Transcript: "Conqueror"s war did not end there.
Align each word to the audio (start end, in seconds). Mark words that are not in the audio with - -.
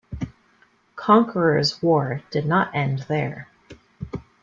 "Conqueror"s 0.95 1.79
war 1.83 2.23
did 2.31 2.47
not 2.47 2.73
end 2.73 3.05
there. 3.07 3.47